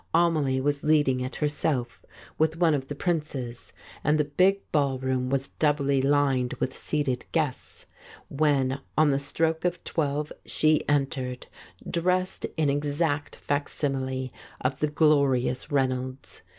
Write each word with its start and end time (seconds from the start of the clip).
Amelie 0.15 0.59
was 0.59 0.83
leading 0.83 1.19
it 1.19 1.35
herself 1.35 2.03
with 2.39 2.57
one 2.57 2.73
of 2.73 2.87
the 2.87 2.95
Princes, 2.95 3.65
*39 3.67 3.67
The 3.67 3.69
False 3.69 3.73
Step 3.93 4.01
and 4.03 4.17
the 4.19 4.25
big 4.25 4.71
ballroom 4.71 5.29
was 5.29 5.49
doubly 5.49 6.01
lined 6.01 6.53
with 6.55 6.73
seated 6.73 7.27
guests, 7.31 7.85
when 8.27 8.81
on 8.97 9.11
the 9.11 9.19
stroke 9.19 9.63
of 9.63 9.83
twelve 9.83 10.31
she 10.43 10.81
entered, 10.89 11.45
dressed 11.87 12.47
in 12.57 12.67
exact 12.71 13.35
facsimile 13.35 14.33
of 14.59 14.79
the 14.79 14.87
glorious 14.87 15.71
Reynolds. 15.71 16.41